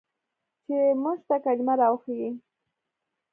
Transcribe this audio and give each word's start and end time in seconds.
چې 0.65 0.77
موږ 1.03 1.19
ته 1.27 1.35
کلمه 1.45 1.73
راوښييه. 1.81 2.29